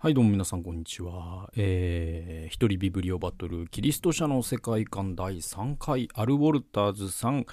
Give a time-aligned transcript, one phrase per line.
[0.00, 1.50] はい、どうも皆さん、こんにちは。
[1.56, 7.46] えー、一人ビブリオバトル、キリスト者の世界観第3回、アル・ウォルターズさん、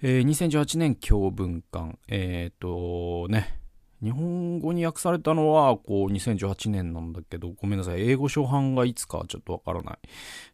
[0.00, 3.60] えー、2018年教文館、えっ、ー、とね、
[4.02, 9.98] 日本語に訳されたのは、こう、2018年なんだけど、ごめんなさい、英語初版がいつかちょっとわからない。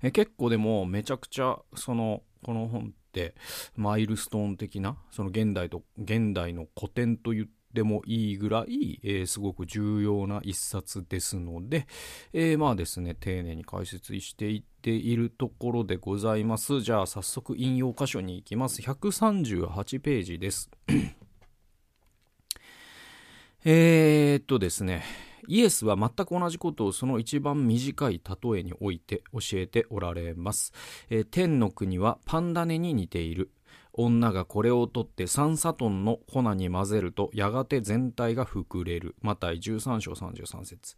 [0.03, 3.37] えー、結構でも、めちゃくちゃ、その、この本って、
[3.77, 11.87] マイルストーン的な、その現代と、現代の古典と言って、でもいいぐらい、えー、すごく重要な一冊ですので、
[12.33, 16.81] えー、まあですね、丁寧に解説していっているところでございます。
[16.81, 18.81] じゃあ早速引用箇所に行きます。
[18.83, 20.71] 138ページです。
[23.65, 25.05] えっとですね、
[25.47, 30.73] イエスは全く同じことをその一番短い例えにおいて教えておられます。
[31.11, 33.51] えー、天の国はパンダネに似ている。
[33.99, 39.17] 女がこれを取って3サトンの粉に混ぜるとやがて全体が膨れる。
[39.21, 40.97] マタイ13章33節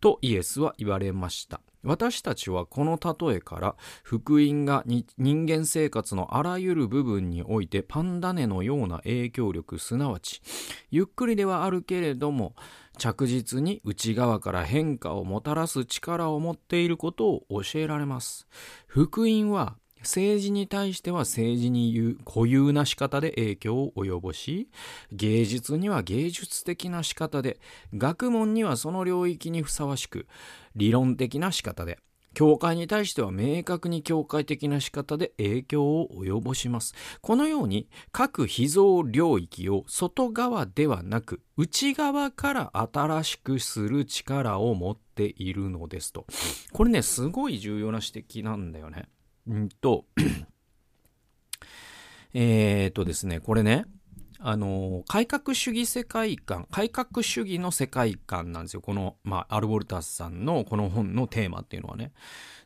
[0.00, 1.60] とイエスは言われました。
[1.82, 5.04] 私たちはこの例えから福音が人
[5.46, 10.42] 間生活のあらゆる部分においてパンダネのような影響力すなわち
[10.90, 12.54] ゆっくりではあるけれども
[12.98, 18.46] 着実に内側から変化をもたらす力を持っていることを教えられます。
[18.86, 24.68] 福音は政治に対しては政治に言う固有な仕方で影響を及ぼし、
[25.12, 27.58] 芸術には芸術的な仕方で、
[27.94, 30.26] 学問にはその領域にふさわしく、
[30.74, 31.98] 理論的な仕方で、
[32.32, 36.94] 教会に対しては明確に教会的な仕方で影響を及ぼします。
[37.20, 46.26] このように各秘蔵領域を外側ではなく内側から新しくする力を持っているのですと。
[46.72, 49.08] これね、すごい重要な指摘なんだよね。
[49.48, 50.04] うんと、
[52.34, 53.84] えっとですね、これね、
[54.38, 58.80] あの、改革主義世界観、改革主義の世界観なんですよ。
[58.80, 62.12] この、まあ、アルボルタスさんのこの本のテーマっていうのはね。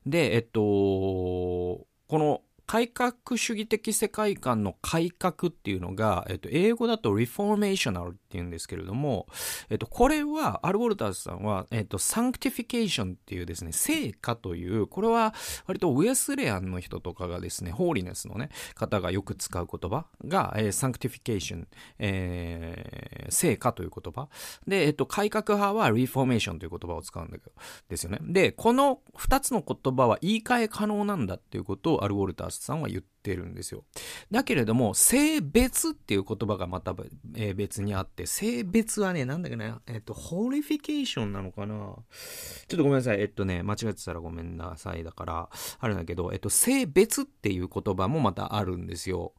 [0.06, 9.26] で、えっと、この改革主義的世界観の改革っていうのが、えっと、英語だと reformational って言うんですけれども、
[9.70, 15.34] えっと、これは、アルボルターズさんは、えっと、sanctification っていうですね、聖歌という、これは
[15.66, 21.66] 割とウェスレアンの人とかがですね、ホーリネスのね、方がよく使う言葉が、えー、sanctification、
[21.98, 24.28] えー、聖化という言葉。
[24.66, 27.52] で、えっと、改革派は reformation という言葉を使うんだけど、
[27.88, 28.18] ですよね。
[28.22, 33.84] で、この二つの言葉は言い換え可能なんだっていうことをアル・ウォルターズさんは言ってるんですよ。
[34.30, 36.94] だけれども、聖別っていう言葉がまた、
[37.36, 41.74] えー、別にあって、聖別はね、なんだっけな、えっ、と、 holification なのかな？
[41.74, 43.20] ちょっとごめんなさい。
[43.20, 45.04] えっとね、間違ってたらごめんなさい。
[45.04, 45.48] だから、
[45.78, 49.32] あるんだけど、えっと、聖別っていう言葉もまたあるんですよ。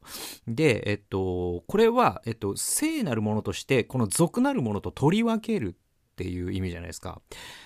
[0.46, 5.76] で、えっと、これは、えっと、聖なるものとして、この俗なるものと取り分ける
[6.16, 7.20] っていう意味じゃないですか。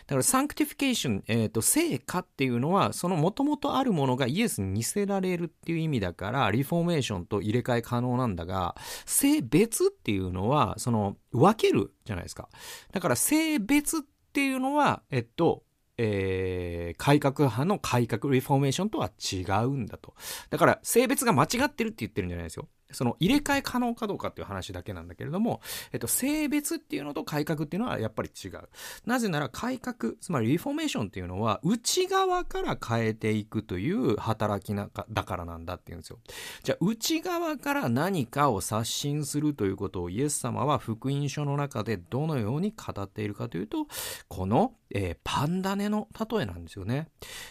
[0.06, 8.74] だから sanctification、えっ、ー、と、聖化っていうのは、その元々あるものがイエスに似せられるっていう意味だから、 reformation と入れ替え可能なんだが、
[9.06, 12.48] 聖別っていうのは、その、分けるじゃないですか。
[12.90, 14.00] だから聖別っ
[14.32, 15.62] ていうのは、えっと、
[15.96, 20.14] えー、改革派の改革、 reformation とは違うんだと。
[20.48, 22.66] だから、性別が間違ってるって言ってるんじゃないですよ。
[22.92, 25.60] その入れ替え可能かどうかっていう話だけなんだけれども、
[25.92, 28.68] えっと、性別っていうのと改革っていうのはやっぱり違う。
[29.06, 36.18] なぜなら改革、つまりリフォーメーションっていうのは内側から変えていくという働きなかだからなんだっていうんですよ。
[36.62, 43.86] じゃあ内側から何かを刷新するということをイエス様は福音書の中でどのように語っているかというと、
[44.28, 47.08] この、えー、パンダネの例えなんですよね。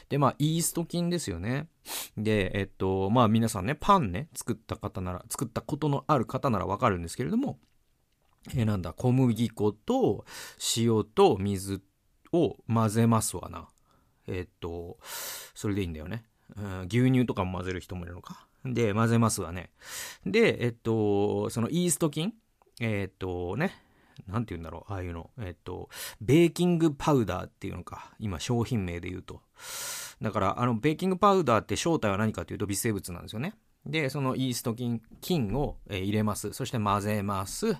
[0.10, 1.68] で、まあ、イースト菌ですよね。
[2.18, 7.60] で、えっと、まあ皆さんね、パンね、作った方なら、作ったことのある方ならわかるんですけれども、
[8.50, 10.26] えー、なんだ、小麦粉と
[10.78, 11.82] 塩と水
[12.32, 13.68] を混ぜますわな。
[14.28, 14.98] えっと、
[15.56, 16.24] それでいいんだよね。
[16.56, 18.48] うん、牛乳とかも混ぜる人もいるのか。
[18.66, 19.72] で、混ぜますわね。
[20.26, 22.34] で、えっと、そのイースト菌
[22.80, 23.74] えっとね、
[24.28, 25.30] なんて言うんだろう、ああいうの。
[25.40, 25.90] えっと、
[26.22, 28.14] ベーキングパウダーっていうのか。
[28.20, 29.42] 今、商品名で言うと。
[30.22, 33.56] だから、あの、ベーキングパウダーって正体は何かというと微生物なんですよね。
[33.86, 36.52] で、そのイースト菌、菌を、えー、入れます。
[36.54, 37.78] そして混ぜます。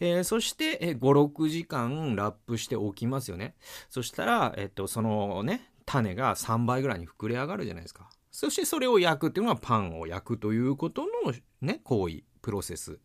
[0.00, 3.54] えー、そして、えー、5、6時間ラップしておきますよね。
[3.88, 8.10] そしたら、えっと、そのね、種が3倍ぐらいに膨れ上がるじゃないですか。
[8.36, 12.22] そしてそれを焼くっていうのはパンを焼くということのね、行為。
[12.42, 13.00] プロセス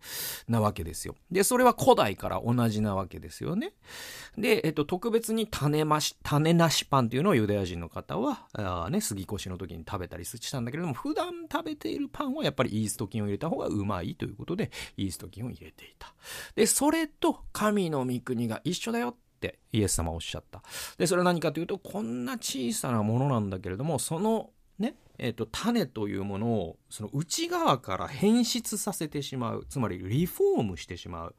[0.48, 1.16] なわけですよ。
[1.32, 3.74] で、それは古代から同じなわけですよね。
[4.38, 16.14] で、えっと、特別に種まし、種なしパンっていうのをユダヤ人の方は、あね、杉越の時に食べたりしたんだけれども、普段食べているパンはやっぱりイースト菌を入れた方がうまいということで、イースト菌を入れていた。
[16.56, 20.62] で、それと神の御国が一緒だよってイエス様はおっしゃった。
[21.00, 24.52] で、それは何かというと、こんな小さなものなんだけれども、その、
[25.18, 29.66] えっ、ー、と、種というものを、その内側から変質させてしまう。
[29.70, 31.36] つまり、リフォームしてしまう。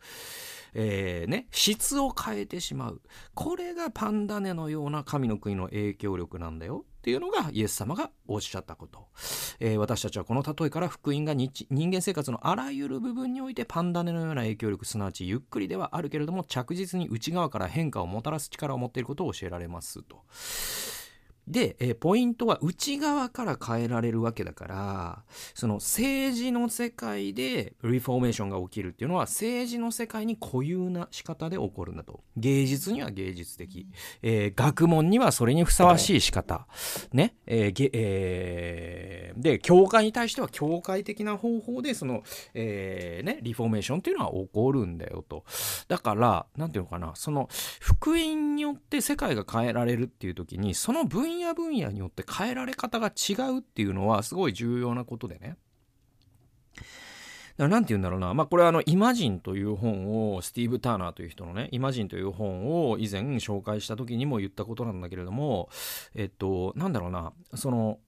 [0.74, 3.02] えー、ね、質を変えてしまう。
[3.34, 9.08] これがパンダネのような神の国の影響力なんだよっていうのがイエス様がおっしゃったこと。
[9.60, 20.22] えー、私たちはこの例えから福音が人間生活のあらゆる部分においてパンダネのような影響力、すなわちゆっくりではあるけれども着実に内側から変化をもたらす力を持っていることを教えられますと。
[21.48, 25.22] で、えー、ポイントは内側から変えられるわけだから、
[25.54, 32.22] その政治の世界でリフォーメーションが起きるっていうのは政治の世界に固有な仕方で起こるんだと。
[32.36, 33.88] 芸術には芸術的。
[34.22, 36.66] えー、学問にはそれにふさわしい仕方。
[37.12, 37.34] ね。
[37.46, 42.22] えーえー、で、教会に対しては教会的な方法でその、
[42.54, 45.44] えー、ね、リフォーメーションっていうのは起こるんだよと。
[45.88, 47.48] だから、なんていうのかな、その
[47.80, 55.56] 福音によって世界が変えられるっていう時に、その分分野分野によって変えられ方が違うっていうのはすごい重要なことでね。
[56.74, 58.32] だからなんて言うんだろうな。
[58.34, 65.68] まあ、これはあの、イマジンという本を、スティーブ・ターナーという人のね、イマジンという本を以前紹介した時にも言ったことなんだけれども、
[66.14, 67.98] えっと、なんだろうな、その、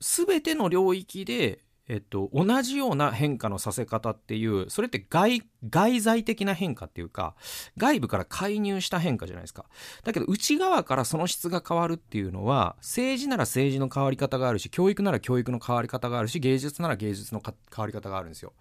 [0.00, 7.34] すべての領域でえっと、同じような変化のさせ方っていう、それって外、外在的な変化っていうか、
[7.76, 9.66] 外部から介入した変化じゃないですか。
[10.04, 18.52] だけど、内側からその質が変わるっていうのは、政治なら政治の変わり方があるし、教育なら教育の変わり方があるし、芸術なら芸術の変わり方があるんですよ。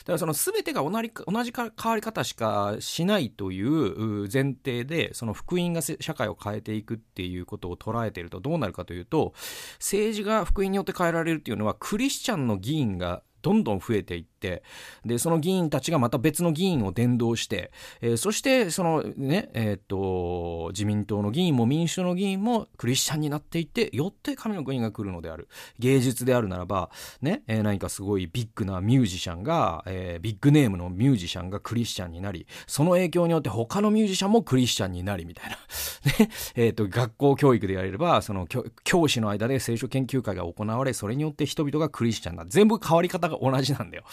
[0.00, 9.34] だからその全てが同じ同じ変わり方しかしないという前提で、その福音が社会を変えていくっていうことを捉えているとどうなるかというと、
[9.78, 14.62] 政治が福音によって変えられるっていうのは、クリスチャンの議員がどんどん増えていって、
[15.04, 17.70] で、その議員たちがまた別の議員を伝道して、
[18.00, 25.48] えー、そして、そのね、えー、っと、自民党の議員も民主党の議員もクリスチャンになっていって、よって神の国が来るのである。
[25.78, 26.90] 芸術であるならば、
[27.20, 35.56] ね、えー、何かすごいビッグなミュージシャンが、えー、ビッグネームのミュージシャンがクリスチャンになり、その影響によって他のミュージシャンもクリスチャンになり、みたいな。
[36.18, 38.46] ね、えっと、学校教育でやれれば、その
[38.84, 42.44] 教師の間で聖書研究会が行われ、それによって人々がクリスチャンだ。
[42.46, 44.04] 全部変わり方が同じなんだよ。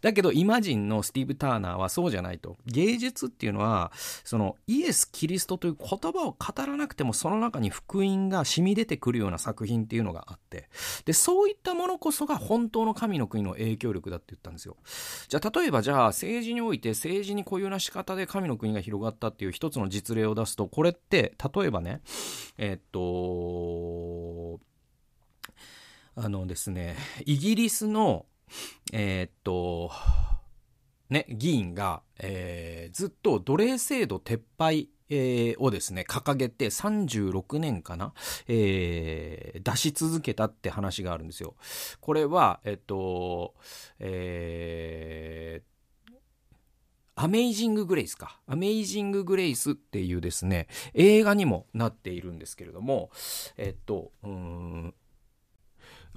[0.00, 2.56] だけど、イマジンのスティーブ・ターナーはそうじゃないと。
[2.66, 3.92] 芸術っていうのは、
[4.24, 10.68] そのイエス・キリストという言葉を語らなくても、その中に福音が染み出てくるような作品っていうのがあって、
[11.04, 14.76] で、そういったものこそが本当の神の国の影響力だって言ったんですよ。
[15.28, 22.00] じゃあ、例えばじゃあ、政治において政治に固有な仕方で神の国が広がったっていう一つの実例を出すと、これって、例えばね、
[22.58, 24.60] え、っと、
[26.16, 28.26] あのですね、イギリスの、
[28.92, 29.90] えー、っと、
[31.08, 38.14] ね、議員が、えー、ずっと奴隷制度撤廃えー、をですね、掲げて36年かな、
[38.46, 41.56] えー、出し続けたって話があるんですよ。
[42.00, 43.54] これは、えっと、
[43.98, 45.70] えー、
[47.16, 48.40] アメイジング・グレイスか。
[48.46, 53.10] アメイジング・グレイスっていうですね、映画にもなっているんですけれども、
[53.56, 54.94] えっと、うん、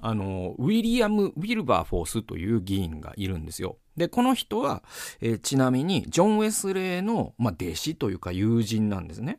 [0.04, 3.78] あの、ウィリアム・ウィルバーフォースという議員がいるんですよ。
[3.96, 4.82] で、この人は、
[5.22, 9.38] えー、ちなみに、ジョン・ウェスレーの、まあ、弟子というか友人なんですね。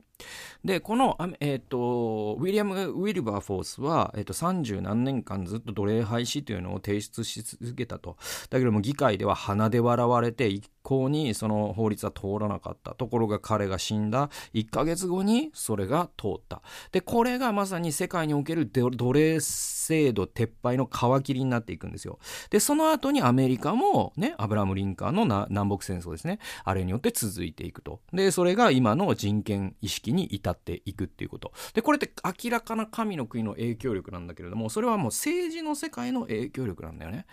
[0.64, 8.18] で、この、えっ、ー、と、ウィリアム・ウィルバーフォースは、えっ、ー、と、30何年間ずっと奴隷廃止というのを提出し続けたと。
[8.50, 12.94] だけども、議会では鼻で笑われて、一向にその法律は通らなかった。
[12.94, 16.62] ところが彼が死んだ1ヶ月後にそれが通った。
[16.92, 22.20] で、これがまさに世界における奴隷制度撤廃の皮切りになっていくんですよ。
[22.52, 26.40] で、その後にアメリカもね、アブラム・リンカーの南北戦争ですね。
[26.64, 28.00] あれによって続いていくと。
[28.14, 31.52] で、それが今の人権意識に至っていくっていうこと。
[31.74, 37.26] で、これって明らかな神の国の影響力なんだけれども、それはもう政治の世界の影響力なんだよね。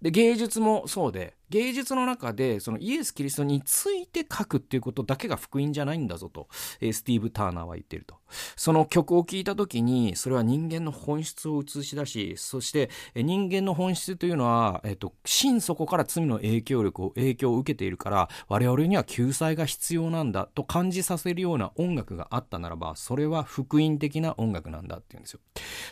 [0.00, 6.48] で、芸術もそうで、芸術の中でそのイエイエス・キリストについて書くっていうことだけが福音じゃないんだぞと、
[6.80, 8.16] えー、スティーブ・ターナーは言っていると。
[8.56, 25.40] その曲を聴いた時にそれは人間の本質を映し出し、そして人間の本質というのは、えっ、と、心底から罪の影響力を、影響を受けているから我々には救済が必要なんだと感じさせるような音楽があったならば、それは福音的な音楽なんだっていうんですよ。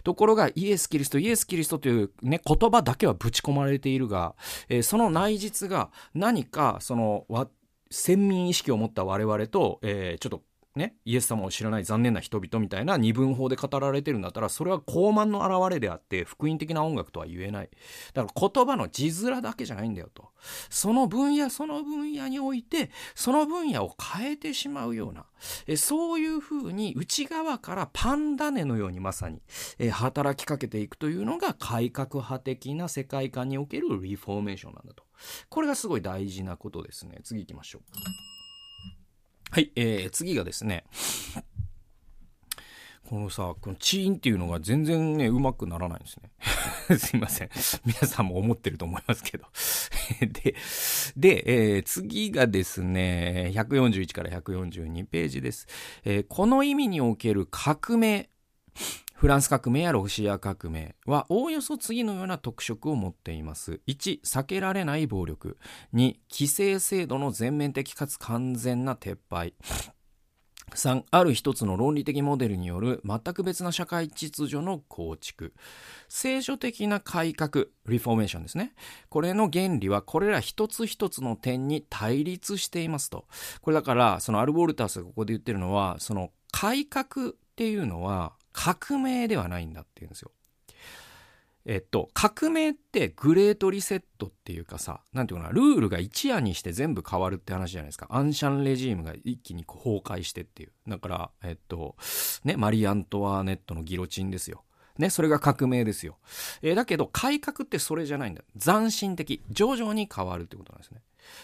[0.05, 4.35] ところがイエス・キリスト、イエス・キリストというね、言葉だけはぶち込まれているが、
[4.69, 7.27] えー、その内実が何かその
[7.91, 10.43] 先民意識を持った我々と、えー、ちょっと
[10.75, 17.71] ね、イエス様を知らない残念な人々みたいな二分法で語られてるんだったら、それは傲慢の表れであって、福音的な音楽とは言えない。
[18.15, 20.31] だから言葉の字面だけじゃないんだよと。
[20.71, 25.27] その分野、その分野において、その分野を変えてしまうような、
[25.67, 29.43] えそういうふうに内側からパンダネのようにまさに、
[29.79, 35.05] え働きかけていくというのが改革派的な世界観におけるリフォーメーションなんだと。
[35.51, 37.21] これがすごい大事なことですね。
[37.23, 38.32] 次行きましょう。
[39.53, 40.83] はい、えー、次がですね、
[43.05, 46.31] このさ、このチーンっていうのが全然ね、うまくならないんですね。
[46.97, 47.51] すいません。
[47.85, 49.45] 皆さんも思ってると思いますけど。
[50.27, 50.55] で、
[51.19, 55.67] で、えー、次がですね、141から142ページです。
[56.07, 58.31] えー、この意味における革命。
[59.23, 63.81] フランス革命やロシア革命はおおよそ次のような特色を持っています。
[63.87, 65.59] 1、避けられない暴力。
[65.95, 69.55] 2、規制制度の全面的かつ完全な撤廃。
[70.75, 75.55] 3、ある一つの論理的モデルによる全く別な社会秩序の構築。
[76.09, 78.75] 聖書的な改革、リフォーメーションですね。
[79.09, 83.27] これの原理はこれら一つ一つの点に対立していますと。
[83.61, 90.31] これだから、そのアルボルタスがここで言ってるのは、その改革っていうのは、革命ではないんだっていうんですよ。
[91.65, 98.09] えっと、革命ってグレートリセットっていうかさ、なんていうかな、ルールが一夜にして全部変わるって話じゃないですか。
[98.11, 100.73] アンシャンレジームが一気に崩壊してっていう。
[100.89, 101.95] だから、えっと、
[102.45, 104.65] ね、マリー・アントワーネットのギロチンですよ。
[104.99, 106.19] ね、それが革命ですよ。
[106.63, 108.43] えー、だけど、改革ってそれじゃないんだ。
[108.59, 109.41] 斬新的。
[109.49, 111.01] 徐々に変わるってことなんですね。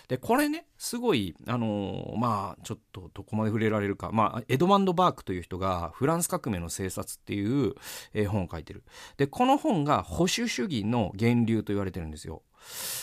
[0.08, 4.10] で、これね、すごい、あのー、まあ、ちょっとどこまで触れられるか。
[4.12, 7.74] まあ、エドマンド・バークという人が、フランス革命の政策っていう、
[8.14, 8.84] えー、本を書いてる。
[9.16, 12.42] で、この本が保守主義の源流と言われてるんですよ。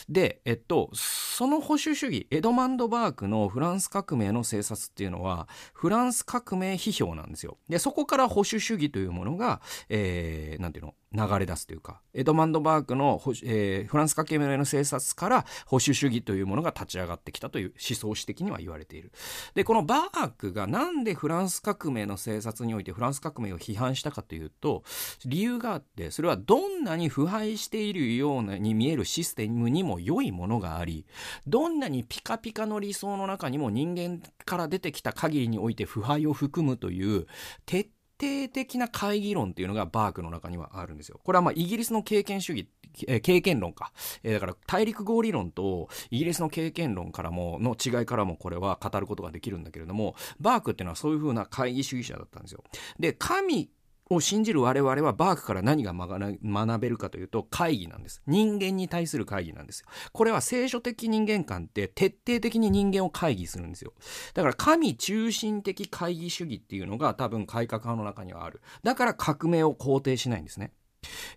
[0.09, 7.57] で、えっと、その保守主義、エドマンド・バークのフランス革命の政策っていうのは、フランス革命批評なんですよ。
[7.69, 19.13] で、そこから保守主義というものが、えー、なんていうの、流れ出すというか、エドマンドバークの、えー、フランス革命の政策から保守主義というものが立ち上がってきたという思想史的には言われている。
[19.53, 24.83] で、このバークがなんでフランス革命の政策においてフランス革命を批判したかというと、
[25.25, 31.05] 理由があって、それはどんなに腐敗しているように見えるシステムにも良いものがあり、
[31.47, 37.27] どんなにピカピカの理想の中にも人間から出てきた限りにおいて腐敗を含むという
[37.65, 41.19] 徹定的な会議論っていうのがバークの中にはあるんですよ。
[41.23, 42.69] これはまあイギリスの経験主義、
[43.07, 43.91] え、経験論か。
[44.23, 52.63] え、だから大陸合理論とイギリスの経験論からも、の違いからもこれは語ることができるんだけれども、バークっていうのはそういう風な会議主義者だったんですよ。
[52.99, 53.69] で、神
[54.09, 58.21] を信じる我々はバークから何が学べるかというと会議なんです。
[58.27, 59.87] 人間に対する会議なんですよ。
[60.11, 63.93] これは聖書的人間観って徹底的に人間を会議するんですよ。
[64.33, 68.61] だから神中心的会議主義っていうのが多分改革派の中にはある。
[68.83, 70.71] だから革命を肯定しないんですね。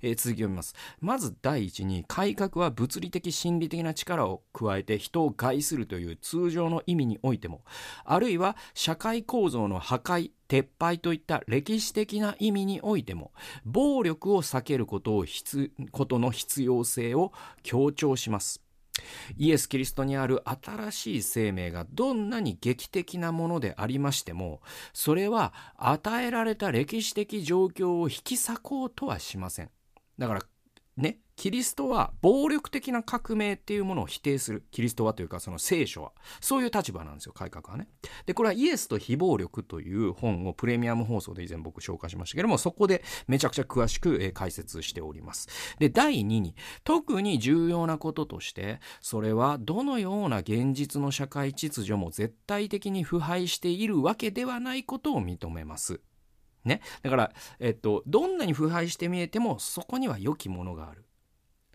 [0.03, 0.75] えー、続きを見ます。
[1.01, 7.65] まず第一に、改革は物理的心理的な力を加えて人を害するという通常の意味においても、
[8.05, 13.33] あるいは社会構造の破壊、撤廃といった歴史的な意味においても、
[13.65, 15.27] 暴力を避けることを
[15.93, 18.63] ことの必要性を強調します。
[19.37, 24.61] イエス・キリストにある新しい生命がどんなに劇的なものでありましても、
[24.93, 29.71] それは与えられた歴史的状況を引き裂こうとはしません。
[30.19, 30.43] だから、
[30.97, 34.65] ね、キリストは暴力的な革命っていうものを否定する。
[34.73, 36.11] キリストはというかその聖書は。
[36.41, 37.87] そういう立場なんですよ、改革はね。
[38.27, 45.47] で、これはイエスと非暴力という本をプレミアム放送で以前僕紹介しましたけども、そこでめちゃくちゃ詳しく解説しております。
[45.79, 56.01] で、第2に、特に重要なこととして、それはどのような現実の社会秩序も絶対的に腐敗しているわけではないことを認めます。
[56.65, 56.81] ね。
[57.03, 61.05] だから、えっと、どんなに腐敗して見えても、そこには良きものがある。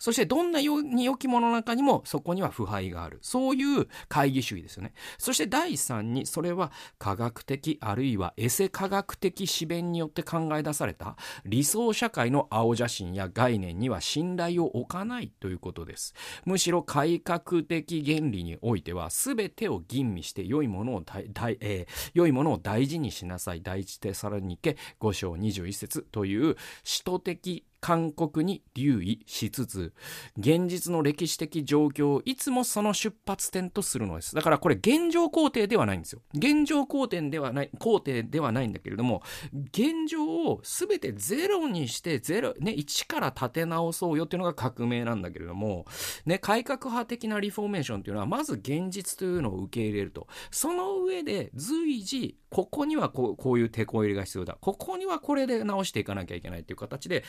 [0.04, 3.20] そしてどんなに良きものの中にもそこには腐敗がある。
[3.22, 4.94] そういう会議主義ですよね。
[5.18, 16.14] そして第3にそれは科学的あるいはエセ科学的視弁によって考え出された理想社会の青写真や概念には信頼を置かないということです。
[16.44, 23.62] むしろ改革的原理においては全てを吟味して良いものを大、えー、良いものを大事にしなさい。
[23.62, 29.94] 第一テサロニケ5章21節という使徒的韓国に留意しつつ
[30.38, 34.34] 現実の歴史的状況をいつもその出発点とするのです。
[34.34, 36.22] だからこれ現状肯定ではないんですよ。
[36.34, 39.22] 現状肯定ではない肯定ではないんだけれども
[39.52, 45.86] 現状を全てゼロにしてゼロ、ね、一から立て直そうよっていうのが革命なんだけれども、
[46.26, 50.28] ね、改革派的なリフォーメーションっていうのはまず現実というのを受け入れると。
[50.52, 54.58] その上で随時ここにはこうこういう手こ入れが必要だ。
[54.62, 57.24] ここにはこれで直していかなきゃいけないっていう形で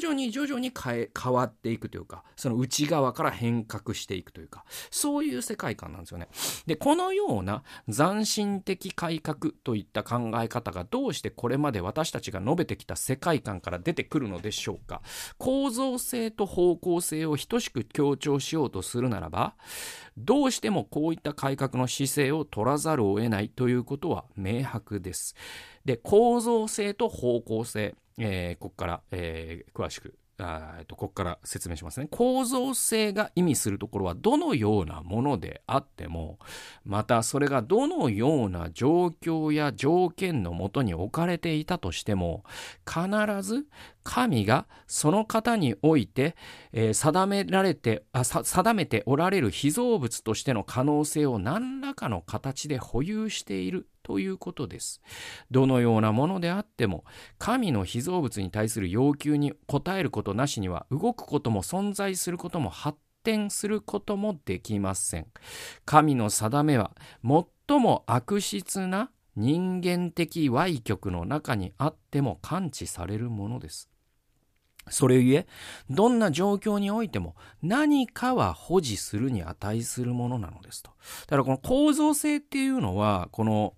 [0.00, 6.28] 徐々に徐々に変え変わっていくというかその内側から変革していくというかそういう世界観なんですよね。
[6.66, 15.02] でこのような斬新的改革といった考え方がどうしてこれまで私たちが述べてきた世界観から出てくるのでしょうか
[15.38, 19.54] 構造性と方向性を等しく強調しようとするならば
[20.16, 25.34] どうしてもこういった改革の姿勢を取らざるを得ないということは明白です。
[25.84, 32.08] で構造性と方向性、えー、ここから、えー、詳しくあとここから説明しますね。
[32.10, 36.38] 構造性が意味するところはどのようなものであっても
[36.84, 42.44] またそれがどのような状況や条件のもとに置かれていたとしても
[42.86, 43.08] 必
[43.42, 43.66] ず
[44.02, 46.36] 神がその方において、
[46.72, 55.02] えー、定められてあ定めておられる被造物としての可能性を何らかの形で保有しているということです。
[55.50, 57.04] どのようなものであっても、
[57.38, 65.26] 神の被造物に対する要求に応えることなしには、動くことも存在することも発展することもできません。
[65.84, 66.92] 神の定めは、
[67.68, 73.90] 最も悪質な人間的歪曲の中にあっても感知されるものです。
[74.88, 75.46] それゆえ、
[75.90, 80.92] どんな状況においても何かは保持するに値するものなのですと。
[81.26, 83.74] だからこの構造性っていうのは、この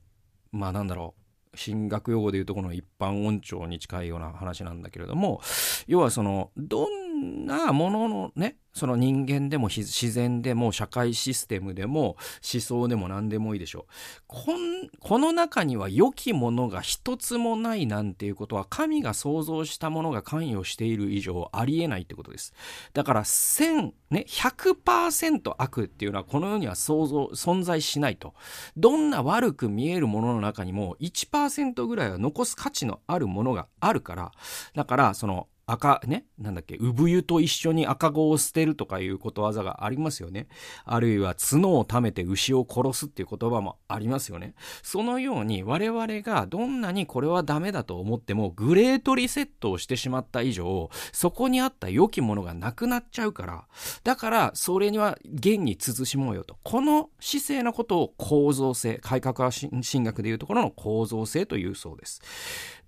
[0.53, 1.23] まあなんだろう。
[1.57, 5.41] 進学用語でいうとこの一般音調に近いような話なんだけれども
[5.87, 7.08] 要はそのどん
[7.47, 12.17] なもののねその人間でも自然でも社会システムでも
[12.53, 13.93] 思想でも何でもいいでしょう。
[14.29, 22.55] こんこの中には良きものが一つもないなんていうことは神が創造したものが関与している以上ありえないってことです。
[22.95, 28.35] だから1000ね100%悪っていうのはこの世には想像存在しないと。
[28.77, 34.31] どんな悪く見えるものの中にも1%ぐらいは残す価値のあるものがあるから。
[34.75, 40.49] だからその赤、ね、なんだっけ、産湯と一緒に赤子を捨てるとかいうことわざがありますよね。
[40.87, 44.55] あるいは角を貯めて牛を殺すっていう言葉もありますよね。
[44.83, 53.67] そのように我々がどんなにこれはダメだと思ってもグレートリセットをしてしまった以上、そこにあった良きものがなくなっちゃうから、
[54.05, 56.57] だからそれには現に慎もうよと。
[56.63, 62.23] この姿勢のことを構造性、改革は進学でいうところの構造性というそうです。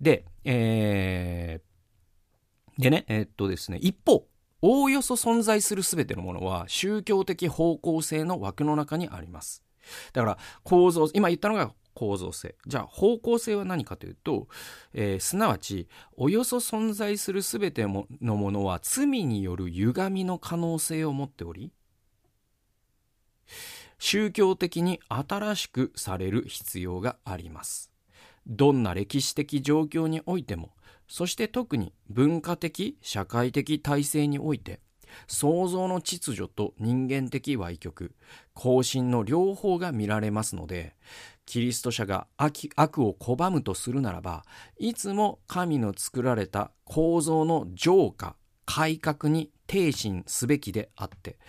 [0.01, 1.70] で、えー
[2.77, 4.27] でね、えー、っとですね、一方、
[4.61, 9.63] おおよそ存在する全てのものは宗教的方向性の枠の中にあります。
[10.13, 12.55] だから構造、今言ったのが構造性。
[12.67, 14.47] じゃあ方向性は何かというと、
[14.93, 21.71] えー、すなわち、およそ存在する全てのものは罪による歪みの可能性を持っており、
[23.99, 27.91] 宗教的に新しくされる必要があります。
[28.47, 30.71] どんな歴史的状況においても、
[31.11, 34.79] そして特に文化的社会的体制において
[35.27, 38.15] 創造の秩序と人間的歪曲
[38.53, 40.95] 更新の両方が見られますので
[41.45, 44.45] キリスト者が悪を拒むとするならば
[44.79, 51.39] いつも神の作られた構造の浄化改革に挺身すべきであって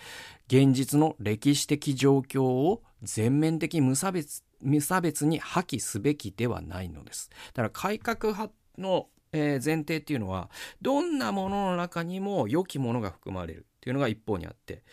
[0.47, 7.29] 現実の歴史的状況を全面的無差別無差別に破棄すべきではないのです。
[7.53, 10.49] だから改革派のえ、前提っていうのは
[10.81, 14.83] どんなものの中にも良きものが含まれるっていうのが一方にあって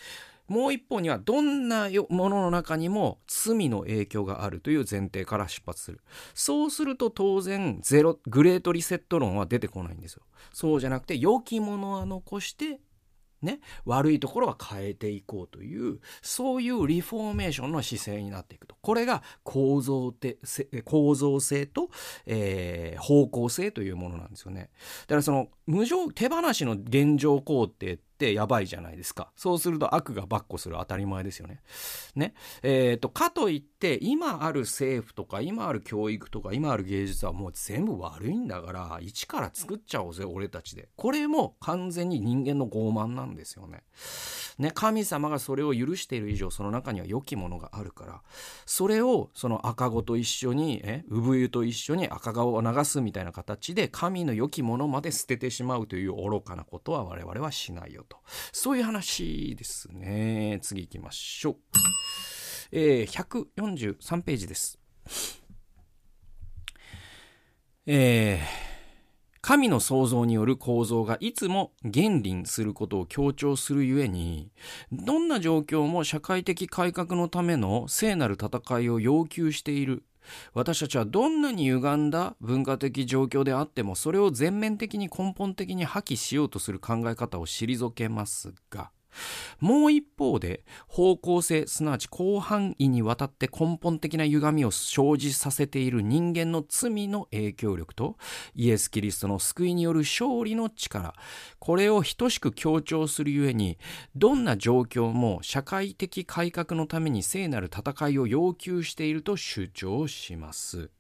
[0.51, 6.01] もう一方にはどんなものの中にも罪の影響があるという前提から出発する。
[6.35, 10.23] そうすると当然ゼログレートリセット論は出てこないんですよ。
[10.53, 12.81] そうじゃなくて良きものは残して
[13.43, 18.77] ね、悪いところは変えていこうというそういうリフォーメーションの姿勢になっていくと。
[18.83, 20.39] これが構造て
[20.85, 21.91] 構造性と、
[22.27, 24.71] えー、方向性というものなんですよね。
[25.03, 29.33] だからその無常手放しの現状肯定ってってやばいじゃないですか。
[29.35, 31.63] そうすると悪が跋扈する当たり前ですよね。
[32.15, 32.35] ね。
[32.63, 40.91] えー、とかといって今ある政府とか今ある教育とか今ある芸術はもう全部悪いんだから一から作っちゃおうぜ俺たちで。
[40.97, 43.85] これも完全に人間の傲慢なんですよね。
[44.59, 48.23] ね、神様がそれを許している以上その中には良きものがあるから
[48.67, 58.19] それをその赤子と一緒にえ産湯と一緒に赤顔を流すみたいな形で神の良きものまで捨ててしまうという愚かなことは我々はしないよと。
[58.53, 60.59] そういう話ですね。
[60.63, 61.57] 次行きましょう、
[62.73, 64.79] えー、143ページです。
[67.87, 68.60] えー
[69.51, 74.53] 神の創造による構造がいつも減輪することを強調するゆえに、
[74.93, 80.05] どんな状況も社会的改革のための聖なる戦いを要求している。
[80.55, 88.93] 私たちはどんなに歪んだ文化的状況であっても、それを全面的に根本的に破棄しようとする考え方を退けますが、
[89.59, 98.17] もう一方で方向性すなわち広範囲にわたって根本的な歪みを生じさせている人間の罪の影響力と
[98.55, 101.15] イエス・キリストの救いによる勝利の力
[101.59, 103.79] これを等しく強調するゆえに
[104.17, 110.91] どんな状況も社会的改革のために聖なる戦いを要求していると主張します。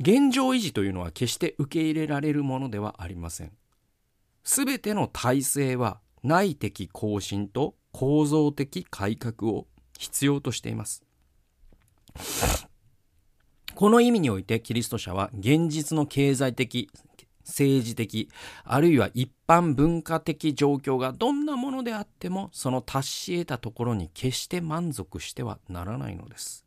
[0.00, 3.52] 現状維持というのは決して受け入れられるものではありません。
[4.42, 9.66] すべての体制は内的更新と構造的改革を
[9.98, 11.04] 必要としています。
[13.74, 16.90] この意味においてキリスト者は現実の経済的、
[17.44, 18.30] 政治的、
[18.64, 26.64] あるいは一般文化的状況がどんなものであってもその達し得たところに決して満足してはならないのです。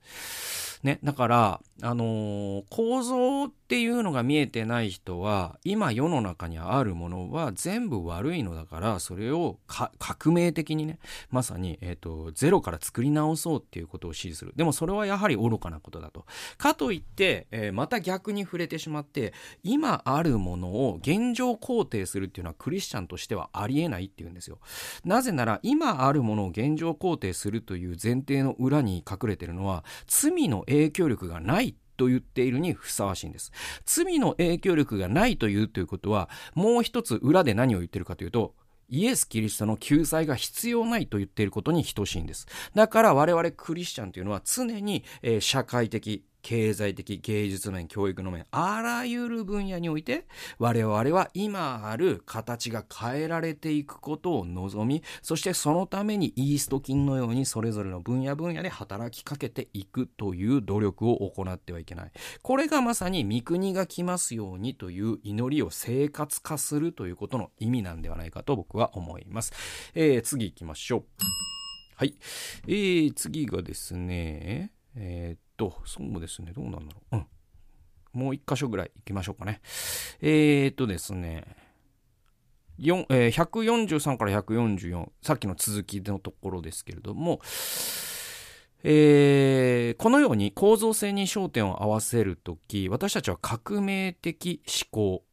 [0.83, 14.53] ね、だから、あのー、構造っていうのが見えてない人は、今世の中にあるものは全部悪いのだから、それを革命的にね、まさに、えっ、ー、と、ゼロから作り直そうっていうことを指示する。
[14.55, 16.25] でもそれはやはり愚かなことだと。
[16.57, 24.59] かといって、えー、また逆に触れてしまって、今あるものを現状肯定するっていうのはクリスチャンとしてはありえないっていうんですよ。
[25.03, 33.51] なぜなら、今あるものを現状肯定するという前提の裏に隠れてるのは、罪の影響力がないと言っているにふさわしいんです。
[33.85, 38.53] 罪の影響力がないというということは、もう一つ裏で何を言ってるかというと、
[38.89, 42.47] イエス・キリストの救済が必要ないと言っていることに等しいんです。
[42.73, 50.27] だから我々クリスチャンというのは常に、えー、社会的、経済的、芸術面、教育の面、あらゆる分野において、
[50.59, 62.11] 我々は今ある形が変えられていくことを望み、そしてそのためにイースト菌のようにそれぞれの分野分野で働きかけていくという努力を行ってはいけない。
[62.41, 69.51] これがまさに御国が来ますようにという祈りを生活化するということの意味なんではないかと僕は思います。
[69.95, 71.03] えー、次行きましょう。
[71.97, 72.15] はい。
[72.67, 77.15] えー、次がですね、えー、っと、そうですね、どうなんだろう。
[77.17, 77.27] うん。
[78.13, 79.61] もう一箇所ぐらい行きましょうかね。
[80.21, 81.43] えー、っとですね、
[82.79, 87.41] 4えー、143から144、さっきの続きのところですけれども、
[88.83, 95.23] えー、このように構造性に焦点を合わせるとき、私たちは革命的思考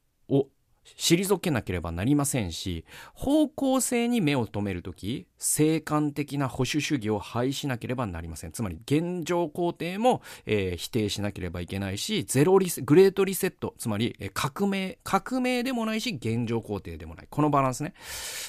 [0.96, 8.52] 退けなければなりませんし、方向性に目を留めるとき、静観的な保守主義を廃しなければなりません。
[8.52, 17.26] つまり、現状肯定も、えー、否定しなければいけないし、ゼロリス、グレートリセット、つまり、えー、革命、革命でもないし、現状肯定でもない。
[17.28, 17.94] このバランスね。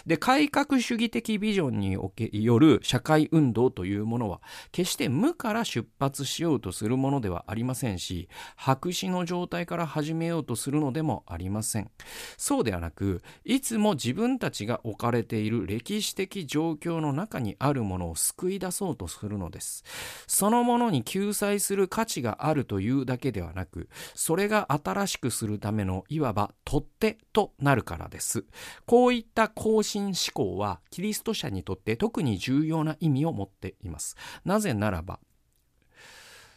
[0.06, 1.98] で、改革主義的ビジョンに
[2.32, 11.90] よる社会運動というものは、決して無から出発しようとするものではありませんし、白紙の状態から始めようとするのでもありません。
[12.38, 19.84] そうではなく、いつも自分たちが置かれている歴史的状況の中にあるものを救い出そうとするのです。
[20.28, 28.46] そのものに救済する価値があるというだけではなく、それが新しくするためのいわば取っ手となるからです。
[28.86, 34.16] こういった更新思考はキリスト者にとって特に重要な意味を持っています。
[34.44, 35.20] なぜならば、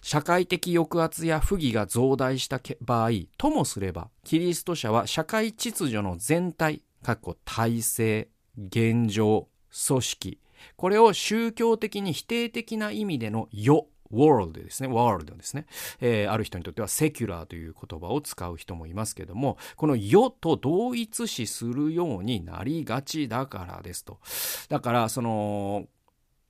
[0.01, 6.83] 社会的抑圧や不義が増大した場合、ともすれば、キリスト者は社会秩序の全体、
[7.45, 9.49] 体制、現状、
[9.87, 10.39] 組織、
[10.77, 15.67] これを宗教的に否定的な意味での世、world ですね、ワールドですね、
[16.01, 24.19] えー、ある人にとってはセキュラーという言葉を使う人もいますけども、この世と同一視するようになりがちだからですと。
[24.69, 25.87] だから、その、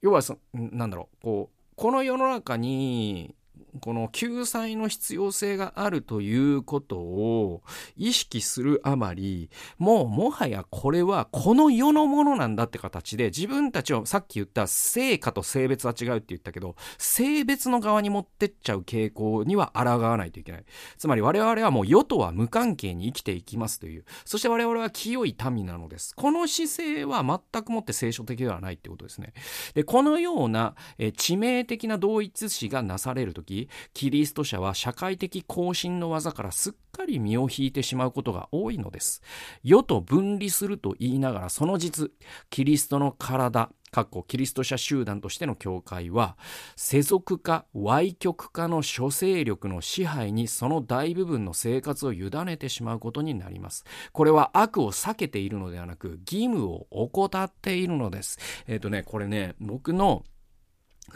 [0.00, 3.36] 要はそ、なんだろう、こう、この世の中に
[3.80, 7.62] この救済の必要性があるということを
[7.96, 20.64] 意識するあまり、もうもはやこれはこの世のものなんだって形で自分たちをさっき言った性かと性別は違うって言ったけど、性別の側に持ってっちゃう傾向には抗わないといけない。
[20.96, 24.04] つまり我々はもう世とは無関係に生きていきますという。
[24.24, 26.14] そして我々は清い民なのです。
[26.14, 29.32] この姿勢は全くもって聖書的ではないってことですね。
[29.74, 33.57] で、このような、え致命的な同一視がなされるとき、
[33.94, 39.22] キリスト者は社会的更新の技からすっかり身を引いてしまうことが多いのです。
[39.64, 42.10] 世と分離すると言いながら、その実、
[42.50, 46.36] キリストの体、かっこキリスト者集団としての教会は
[46.76, 60.24] 世俗化歪曲化の諸勢力の支配にその大部分の生活を委ねてしまうことになりますこれは悪を避けているのではなく義務を怠っているのですえっ、ー、とねこれね僕の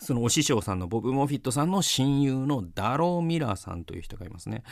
[0.01, 4.63] そのお師匠さんのボブ・モフィットさんの親友のダロー・ミラーさんという人がいますね。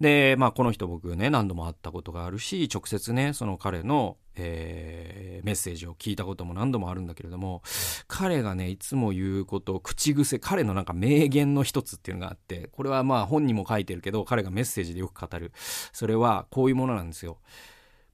[0.00, 7.62] で、まあこの人僕ね、何度も会ったことがあるし、直接ね、その彼の、えー、メッセージを聞いたことも何度もあるんだけれども、
[8.06, 15.52] 彼がね、いつも言うこと、口癖、彼のなんか名言の一つっていうのがあって、これはまあ本にも書いてるけど、彼がメッセージでよく語る。
[15.92, 17.38] それはこういうものなんですよ。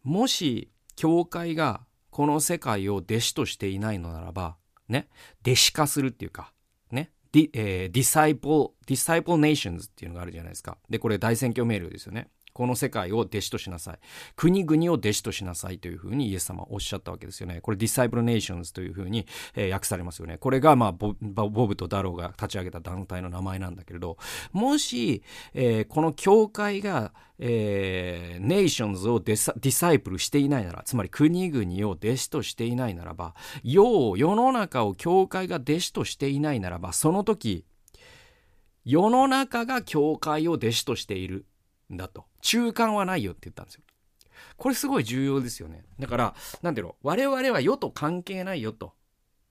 [0.02, 4.56] もし、教会がこの世界を弟子としていないのならば、
[4.88, 5.08] ね、
[5.44, 6.53] 弟子化するっていうか、
[7.34, 10.78] di、えー、 disciple、disciple nations っていうのがあるじゃないですか。
[10.88, 12.28] で、これ大宣教命令ですよね。
[12.54, 13.98] この世界を弟子としなさい。
[14.36, 17.60] 国々を弟子としなさいというふうにイエス様はおっしゃったわけですよね。
[17.60, 20.38] これ disciple nations というふうに、えー、訳されますよね。
[20.38, 21.14] これがまあボ
[21.66, 24.18] ブとダローが立ち上げた団体の名前なんだけれど、
[24.52, 37.64] もし、えー、この教会が、えー、ネーションズをディサイプルしていないなら、つまり国々を弟子としていないならば、世世の中を教会が弟子としていないならば、その時、
[38.84, 41.46] 世の中が教会を弟子としている
[41.92, 42.26] んだと。
[42.40, 43.82] 中間はないよって言ったんですよ。
[44.56, 45.84] これすごい重要ですよね。
[45.98, 48.94] だから、なんていうの、我々は世と関係ないよと。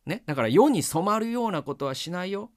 [0.05, 0.23] ね？
[0.25, 2.51] だから世に染まるようなことはしないよ。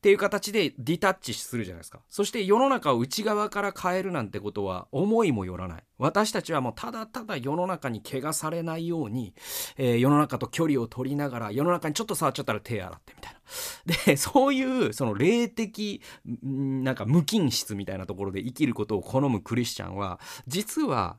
[0.00, 2.00] っていう形でディタッチするじゃないですか。
[2.08, 5.84] そして世の中を内側から変えるなんてことは思いもよらない。
[5.98, 9.34] 私たちはもうただただ世の中に怪我されないように、
[9.76, 14.06] えー、世の中と距離を取りながら世の中にちょっと触っちゃったら手洗ってみたいな。
[14.06, 21.18] で、 そういうその霊的、なんか無菌室みたいなところで生きることを好むクリスチャンは、実は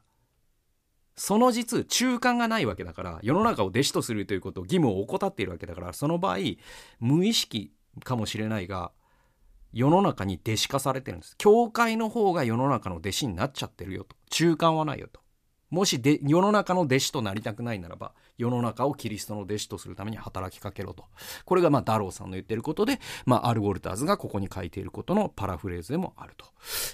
[1.15, 6.37] その実、中間がないわけだから、世の中を弟子とするということを義務を怠っているわけだから、その場合、
[6.99, 7.73] 無意識
[8.03, 8.91] かもしれないが
[9.73, 11.35] 世の中に弟子化されてるんです。
[11.37, 14.15] 教会の方が世の中の弟子になっちゃってるよと。
[14.29, 15.21] 中間はないよと。
[15.69, 21.05] もしで世の中の弟子となりたくないならば世の中をキリストの弟子とするために働きかけろと
[21.45, 26.45] これがまあダローさんの言ってることで、まあ、アル・ウォルターズがここに書いていることのパラフレーズでもあると、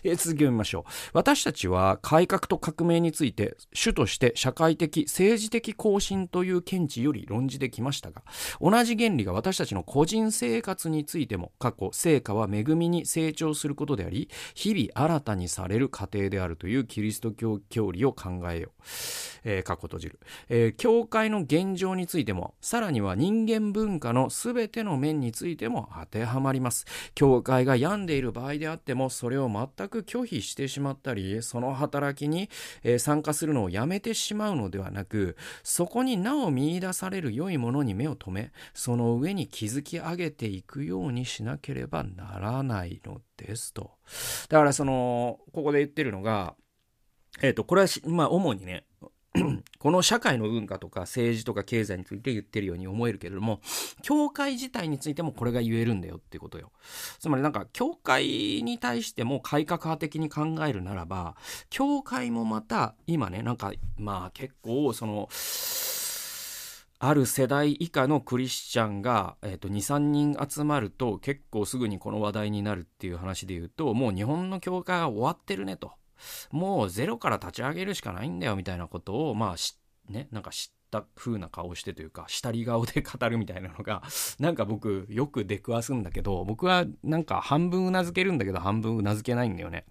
[0.03, 8.23] えー、続きを見ましょう私たちは改革と革命について主として社会的政治的更新という見地より論じてきましたが
[8.59, 18.71] 同じ原理が私たちの個人生活についても過去成果は恵みに成長することであり日々新たにされる過程であるというキリスト教教理を考えよう。
[19.43, 20.19] えー、過去閉じる。
[20.49, 26.85] えー、教会の現状についても、さらには人間文化の全ての面についても当てはまります。
[27.15, 32.49] 教会が病んでいる場合であっても、それを全く拒否してしまったり、その働きに、
[32.83, 43.91] え、参加するのをやめてしまうのではなく、そこになお見出される良いものに目を留め、その上に築き上げていくようにしなければならないのですと。
[44.49, 46.55] だからその、ここで言ってるのが、
[47.41, 48.85] えっ、ー、と、これはまあ、主にね、
[49.79, 53.61] この社会の文化とか政治とか経済について言ってるように思えるけれども、
[54.01, 56.71] 教会自体についてもこれが言えるんだよっていうことよ。
[57.19, 58.25] つまりなんか、教会
[58.63, 61.35] に対しても改革派的に考えるならば、
[61.69, 65.29] 教会もまた、今ね、なんか、まあ結構、その、
[66.99, 75.91] ある世代以下のクリスチャンが、えーと、2、3人集まると結構すぐにこの話題になるっていう話で言うと、もう日本の教会は終わってるねと。
[76.51, 84.03] もうゼロから立ち上げるしかないんだよみたいなことを、まあ、ね、なんか知った風な顔してというか、下り顔で語るみたいなのが、
[84.39, 89.85] なんか僕よく出くわすんだけど、僕はなんか半分うなずけるんだけど半分うなずけないんだよね。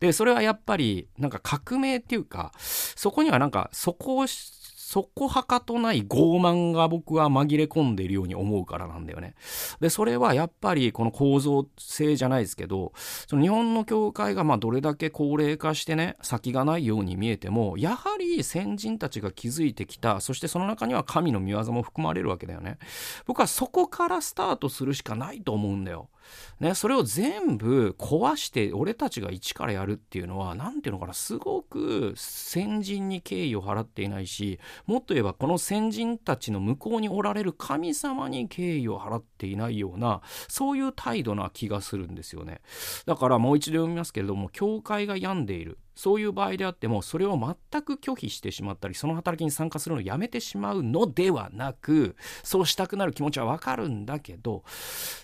[0.00, 4.26] で、それはやっぱりなんか革命っていうか、そこにはなんかそこを
[4.88, 9.34] そこはかとない傲慢が僕は紛れ込んでいるように思うからなんだよね。
[9.80, 12.94] で、それはやっぱりこの構造性じゃないですけど、
[13.26, 22.78] その日本の教会がまあどれだけ高齢化してね、先がないように見えても、やはり先人たちが築いてきた、そしてその中には神の御業も含まれるわけだよね。
[23.26, 26.08] 僕はそこからスタートするしかないと思うんだよ。
[26.60, 42.60] ね、それを全部壊して俺たちが一からやるっていうのは何ていうのかなすごく先人に敬意を払っていないしもっと言えばこの先人たちの向こうにおられる神様に敬意を払っていないようなそういう態度な気がするんですよね。
[43.06, 45.78] だからもう一度読みますけれども教会が病んでいる。
[45.98, 54.62] そういう場合であってもそれを全く拒否してしまったりその働きに参加するのをやめてしまうのではなくそうしたくなる気持ちはわかるんだけど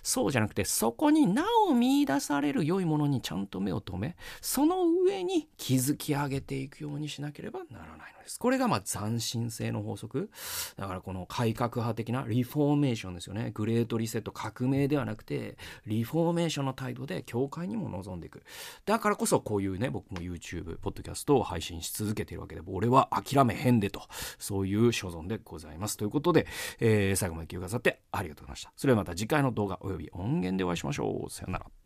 [0.03, 8.24] そうじゃなくてそこになお見出される良いものにちゃんと目を留めその上に築き上げていくようにしなければならないのです。
[8.39, 10.31] これがまあ斬新性の法則
[10.77, 15.57] だからこの改革派的なリフォーメーションですよねグレートリセット革命ではなくて
[15.87, 18.43] リフォーメーションの態度で教会にも臨んでいく
[18.87, 24.03] だからこそこういうね僕も YouTube YouTube、ポッドキャストを配信し続けているわけで、俺は諦めへんでと、
[24.39, 25.97] そういう所存でございます。
[25.97, 26.47] ということで、
[26.81, 28.73] えー、最後まで聞いてくださってありがとうございました。
[28.77, 31.31] それではまた次回の動画及び音源でお会いしましょう。
[31.31, 31.84] さよなら。